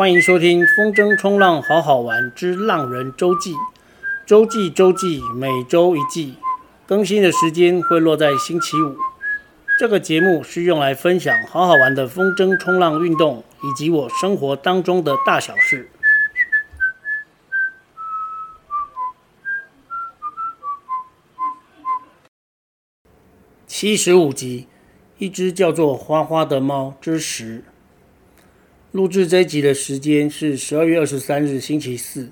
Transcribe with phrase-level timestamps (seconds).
[0.00, 3.52] 欢迎收听《风筝冲浪好好玩之浪人周记》，
[4.24, 6.36] 周记周记，每周一记，
[6.86, 8.96] 更新的时间会落在星期五。
[9.78, 15.90] 这个节目是用来分享好好玩的风筝冲浪运动，以及我生活当中的大小事。
[23.66, 24.66] 七十五集，
[25.18, 27.64] 一只叫做花花的猫之十。
[28.92, 32.28] 录制这一集的时间是十二月二十三日星期四，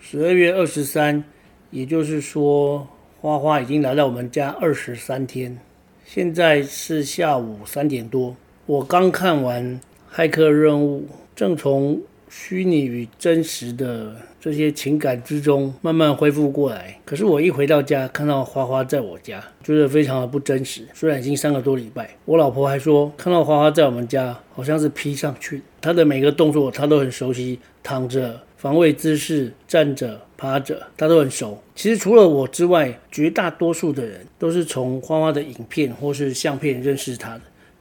[0.00, 1.22] 十二月二十三，
[1.70, 2.88] 也就是说
[3.20, 5.58] 花花已经来到我们家二十三天。
[6.06, 9.78] 现在是下午三点多，我刚看完
[10.10, 12.00] 骇客任务，正从
[12.30, 16.98] 虚拟与真实的这些情感之中慢慢恢复过来。
[17.04, 20.82] 可是我一回到家，看到花花在我家，觉得非常的不真实。
[20.94, 25.62] 虽然已经三个多礼拜，我老婆还说看到花花在我们家，好像是 P 上去。
[25.80, 31.62] 她的每个动作她都很熟悉，躺着、防卫姿势、站着、趴着，她都很熟。
[31.74, 37.40] 其实除了我之外，绝大多数的人都是从花花的影片或是相片认识她的。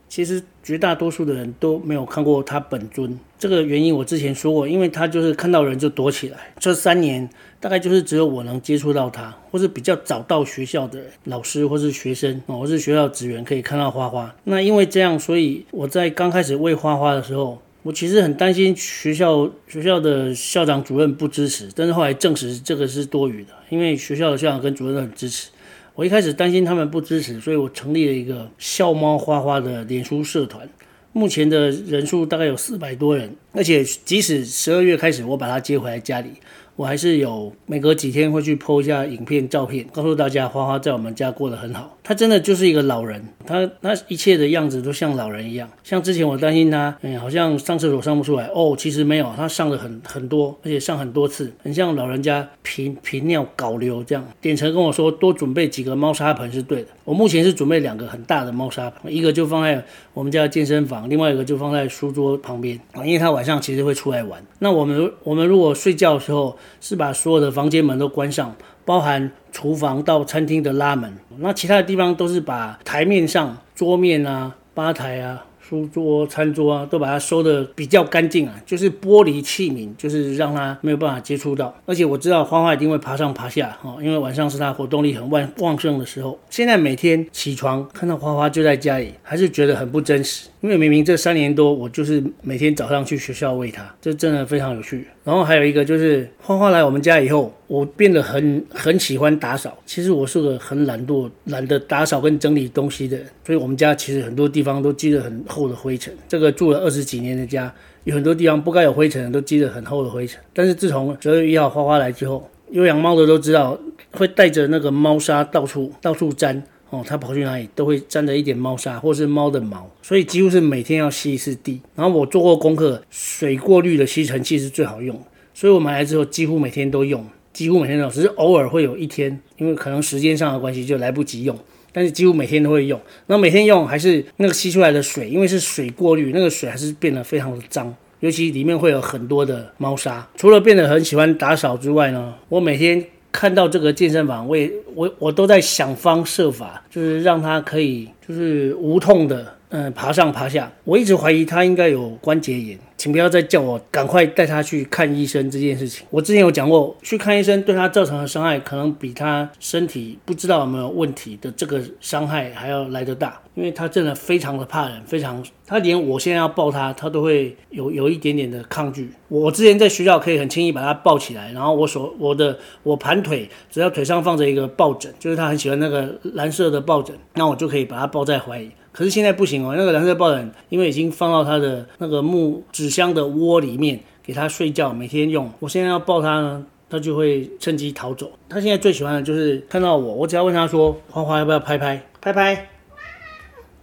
[0.09, 6.37] 其实绝大多数的人都没有看过他本尊，这个原因我之前说过，因为他就是看到人就躲起来。
[6.59, 14.33] 这三年大概就是只有我能接触到他，或是比较早到学校的老师或是学生，或是学校职员可以看到花花。
[14.45, 25.49] 那因为这样，所以我在刚开始喂花花的时候，我其实很担心学校学校的校长主任不支持，但是后来证实这个是多余的，因为学校的校长跟主任都很支持。
[25.97, 30.69] 我一开始担心他们不支持，所以我成立了一个笑猫花花的脸书社团，
[31.11, 36.33] 目前的人数大概有四百多人，而且即使十二月开始我把它接回来家里。
[36.77, 41.97] 我还是有每隔几天会去 po 一下影片、照片，告诉大家花花在我们家过得很好。
[42.03, 45.67] 他真的就是一个老人，他他一切的样子都像老人一样。
[45.83, 54.23] 像之前我担心他，嗯，好像上厕所上不出来哦，其实没有，他上了很很多，而且上很多次，很像老人家频频尿搞流这样。
[54.39, 56.89] 典成跟我说多准备几个猫砂盆是对的。
[57.03, 64.41] 我目前是准备两个很大的猫砂盆，一个就放在我们家的健身房，另外一个就放在书桌旁边啊，因为他晚上其实会出来玩。
[64.59, 66.55] 那我们我们如果睡觉的时候。
[66.81, 68.55] 是把所有的房间门都关上，
[68.85, 71.13] 包含厨房到餐厅的拉门。
[71.37, 75.43] 那其他的地方都是把台面上、桌面啊、吧台啊。
[75.69, 81.75] 书桌、餐桌啊，都把它收得比较干净啊，就是玻璃器皿，就是让它没有办法接触到。
[81.85, 86.39] 而且我知道花花一定会爬上爬下哈，因为晚上是它活动力很旺旺盛的时候。
[86.49, 90.47] 现在每天起床看到花花就在家里，还是觉得很不真实。
[90.67, 95.07] 因为明明这三年多，我就是每天早上去学校喂它，这真的非常有趣。
[95.23, 99.77] 然后还有一个就是花花来我们家以后，我变得很很喜欢打扫。
[99.85, 106.13] 其实我是个很懒惰、懒得打扫跟整理东西的人，所以我们家其实很多地方都积了很厚的灰尘。
[106.27, 107.73] 这个住了二十几年的家，
[108.03, 110.37] 有很多地方不该有灰尘的都积了很厚的灰尘。
[110.53, 113.79] 但是自从十二月一号花花来之后，有养猫的都知道，
[114.11, 121.81] 会带着那个猫砂到处到处沾哦，它跑去哪里都会沾着一点猫砂或是猫的毛，所以几乎是每天要吸一次地。
[121.95, 125.21] 然后我做过功课，水过滤的吸尘器是最好用。
[125.53, 131.57] 所以我买来之后，几乎每天都用，几乎每天都用，只是偶尔会有一天，因为可能时间上的关系就来不及用，
[131.91, 132.99] 但是几乎每天都会用。
[133.25, 140.27] 然后每天用还是那个吸出来的水，因为是水过滤，那个水还是变得非常的脏，尤其里面会有很多的猫砂。
[140.35, 143.03] 除了变得很喜欢打扫之外呢，我每天
[143.37, 149.53] 看到这个健身房，我也我我都在想方设法，就是让他可以就是无痛的。
[149.69, 156.07] 嗯，爬上爬下，我一直怀疑他应该有关节炎，请不要再叫我赶快带他去看医生这件事情。
[156.09, 169.09] 我之前有讲过，去看医生对他造成的伤害，可能比他身体不知道有没有问题的这个伤害还要来得大，因为他真的非常的怕人，非常，他连我现在要抱他，他都会有有一点点的抗拒。
[169.27, 178.71] 我之前在学校可以很轻易把他抱起来，然后我手我的我盘腿，只要腿上放着一个抱枕，就是他很喜欢那个蓝色的抱枕，那我就可以把他抱在怀里。
[178.97, 185.51] 可是现在不行哦，那个蓝色抱枕因为已经放到他的那个木纸箱的窝里面，给他睡觉，每天用。
[185.59, 188.31] 我现在要抱他呢，他就会趁机逃走。
[188.49, 192.03] 他现在最喜欢的就是看到我，我只要问他说：“花花要不要拍拍？
[192.19, 192.69] 拍拍？”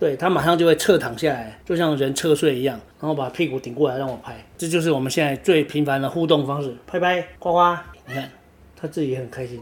[0.01, 4.45] 对，他马上就会侧躺下来，就像人侧睡一样，然后把屁股顶过来让我拍。
[4.59, 8.29] 这就是我们现在最频繁的互动方式，拍拍花花，你看
[8.75, 9.61] 他自己也很开心。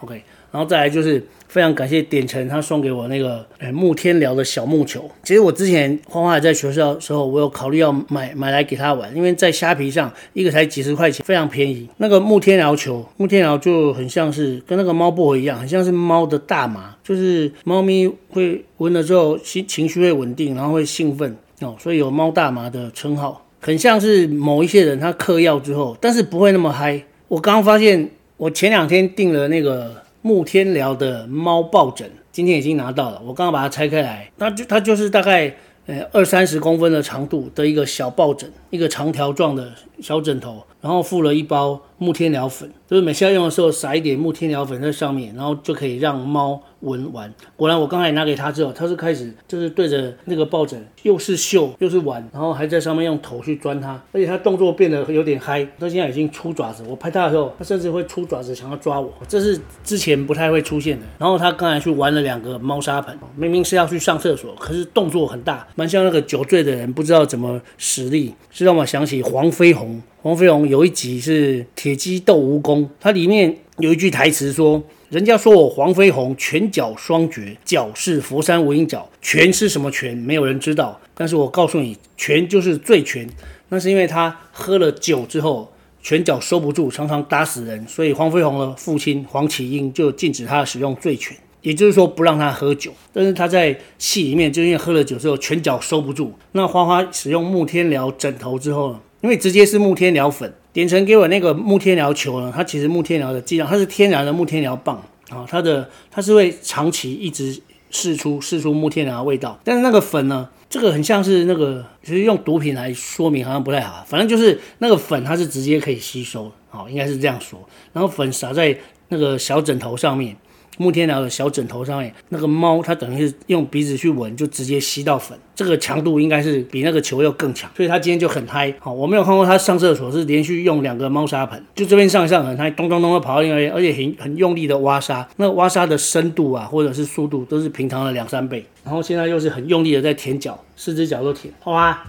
[0.00, 0.24] OK。
[0.54, 5.10] 然后再来就是非常感谢典成，他送给我那个诶木天聊的小木球。
[5.24, 11.88] 其实我之前花花还在学校的时候，我有考虑要买买来给他玩，因为在虾皮上一个才几十块钱，非常便宜。
[11.96, 23.44] 那个木天聊球，木天聊就很像是跟那个猫薄荷一样，很像是猫的大麻，就是猫咪会闻了之后心情绪会稳定，然后会兴奋哦，所以有猫大麻的称号。
[23.60, 27.02] 很像是某一些人他嗑药之后，但是不会那么嗨。
[27.26, 33.20] 我刚刚发现，我前两天订了那个木天聊的猫抱枕，今天已经拿到了。
[33.22, 35.54] 我刚刚把它拆开来，它就它就是大概。
[35.86, 47.32] 呃，二三十公分的长度的一个小抱枕，一个长条状的小枕头，然后附了一包木天聊粉，就是每次要用的时候撒一点木天聊粉在上面，然后就可以让猫闻玩。
[47.56, 55.66] 果然，我刚才拿给他之后，他是开始就是对着那个抱枕，又是嗅又是玩，然后还在上面用头去钻它，而且他动作变得有点嗨。
[55.78, 61.06] 他现在已经出爪子，我拍他的时候，他甚至会出爪子想要抓我，这是之前不太会出现的。
[61.18, 70.02] 然后他刚才去玩了两个猫砂盆，明明是要去上厕所，可是动作很大，蛮像那个酒醉的人不知道怎么使力，是让我想起黄飞鸿。
[70.22, 74.82] 黄飞鸿有一集是铁鸡斗蜈蚣，它里面有一句台词说
[75.14, 80.16] ：“人家说我黄飞鸿拳脚双绝，脚是佛山无影脚，拳是什么拳？
[80.16, 81.00] 没有人知道。
[81.14, 83.24] 但是我告诉你，拳就是醉拳。
[83.68, 85.72] 那是因为他喝了酒之后，
[86.02, 87.86] 拳脚收不住，常常打死人。
[87.86, 92.92] 所以黄飞鸿的父亲黄麒英就禁止他使用醉拳，也就是说不让他喝酒。
[93.12, 96.34] 但是他在戏里面就因为喝了酒之后，拳脚收不住。
[96.50, 99.00] 那花花使用木天聊枕头之后呢？
[99.20, 107.58] 因为直接是木天聊粉，点成给我那个木天蓼球呢，它其实木天蓼的剂量，它是天然的木天疗棒啊，它的它是会长期一直
[107.90, 117.58] 释出释出木天疗的味道，但是那个粉呢，这个很像是那个，其实用毒品来说明好像不太好，反正就是那个粉它是直接可以吸收，好，应该是这样说，
[117.92, 118.76] 然后粉撒在
[119.08, 120.36] 那个小枕头上面。
[120.76, 128.74] 木天聊的小枕头上面，那个猫它等于是用鼻子去闻，就直接吸到粉，这个强度应该是比那个球要更强，所以它今天就很嗨。
[128.80, 138.66] 好，我没有看过它上厕所是连续用两个猫砂盆，就这边上一上很嗨，咚咚咚的跑到另外一边，而且很很用力的挖沙，那挖沙的深度啊或者是速度都是平常的两三倍。
[138.84, 141.54] 然后现在又是很用力的在舔脚，四只脚都舔。
[141.60, 142.04] 好啊，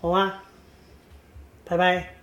[0.00, 0.42] 好啊，
[1.64, 2.21] 拜拜。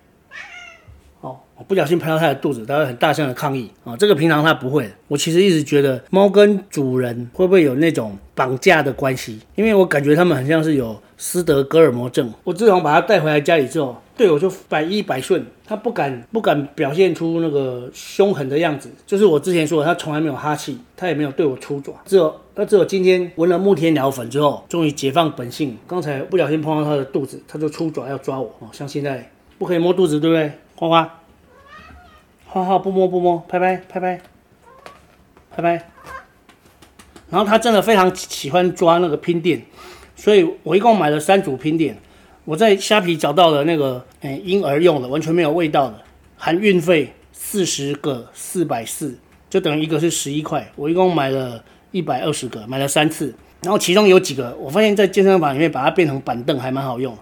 [1.68, 3.96] 不小心拍到它的肚子，它会很大声的抗议啊！
[3.96, 4.90] 这个平常它不会。
[5.08, 9.40] 我其实一直觉得猫跟主人会不会有那种绑架的关系？
[9.54, 12.32] 因为我感觉它们很像是有斯德哥尔摩症。
[12.44, 18.90] 我自从把它带回来家里之后，对我就百依百顺，它不敢不敢表现出那个凶狠的样子。
[19.06, 21.92] 就是我之前说的，它从来没有哈气，它也没有对我出爪。
[22.06, 25.76] 只有它只有今天闻了木天鸟粉之后，终于解放本性。
[25.86, 28.68] 刚才不小心碰到它的肚子，它就出爪要抓我啊！
[28.72, 30.52] 像现在不可以摸肚子，对不对？
[30.74, 31.16] 花花。
[32.52, 34.20] 好好不摸不摸，拍拍拍拍
[35.52, 35.84] 拍拍，
[37.30, 39.64] 然后他真的非常喜欢抓那个拼垫，
[40.16, 41.96] 所以我一共买了三组拼垫。
[42.44, 46.02] 我在虾皮找到了那个诶婴儿用的，完全没有味道的，
[46.36, 49.16] 含运费四十个四百四，
[49.48, 50.68] 就等于一个是十一块。
[50.74, 51.62] 我一共买了
[51.92, 53.32] 一百二十个，买了三次。
[53.62, 57.16] 然后其中有几个，我发现在健身房里面把它变成板凳还蛮好用，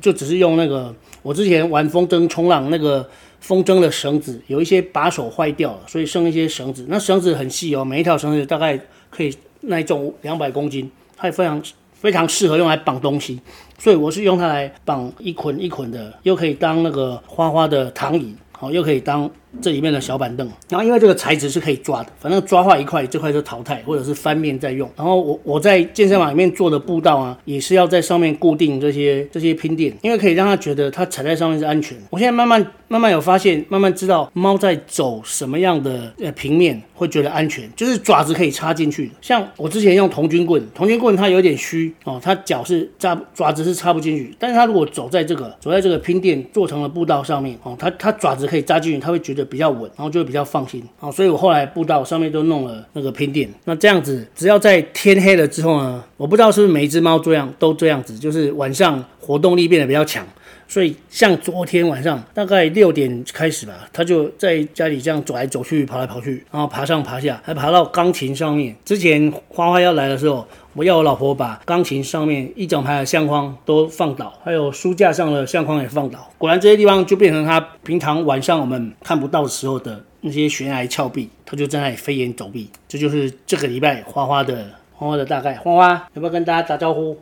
[0.00, 3.06] 就只是用那个我之前玩风筝冲浪那个。
[3.40, 6.86] 风筝的绳子有一些把手坏掉了，所以剩一些绳子。
[6.88, 8.78] 那绳子很细哦，每一条绳子大概
[9.10, 11.62] 可以耐重两百公斤，它也非常
[11.92, 13.40] 非常适合用来绑东西。
[13.78, 19.30] 所以我是用它来绑一捆一捆的，又可以当那个花花的躺椅，好，又可以当。
[19.60, 24.90] 这里面的小板凳，然后因为这个材质是可以抓的，反正抓坏一块，这块就淘汰，或者是翻面再用。
[24.96, 31.96] 然后我我在健身房里面做的步道啊，也是要在上面固定这些这些拼垫，因为可以让它觉得它踩在上面是安全。
[32.10, 39.14] 我现在慢慢慢慢有发现，慢慢知道猫在走什么样的呃平面会觉得安全，就是爪子可以插进去的。
[39.22, 49.45] 像我之前用童军棍，童军棍它有点虚哦，它脚是扎爪子是插不进去，但是它如果走在这个走在这个拼垫做成了步道上面哦，它它爪子可以扎进去，它会觉得。
[49.46, 53.48] 比较稳，然后就会比较放心啊，所以我后来步道上面都弄了那个拼垫。
[53.64, 60.26] 那这样子，只要在天黑了之后呢，我不知道是不是每一只猫这样都这样子，就是晚上活动力变得比较强。
[60.68, 68.74] 所以像昨天晚上大概六点开始吧，他就在家里这样走来走去，跑来跑去，然后爬上爬下，还爬到钢琴上面。
[68.84, 70.46] 之前花花要来的时候。
[70.76, 76.30] 我要我老婆把钢琴上面一整排的相框都放倒，还有书架上的相框也放倒。
[76.36, 82.68] 果然这些地方就变成他平常晚上我们看不到的时候的那些悬崖峭壁，他就在那里飞檐走壁。
[82.86, 85.54] 这就是这个礼拜花花的花花的大概。
[85.54, 87.16] 花花要不要跟大家打招呼？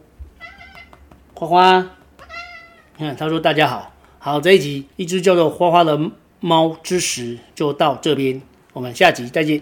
[1.34, 1.90] 花花，
[2.96, 5.98] 你看他说大家好，好，这一集一只叫做花花的
[6.38, 8.40] 猫之时就到这边，
[8.72, 9.60] 我们下集再见。